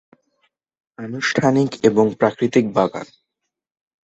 আনুষ্ঠানিক 0.99 1.69
এবং 1.83 2.05
প্রাকৃতিক 2.19 2.65
বাগান। 2.73 3.07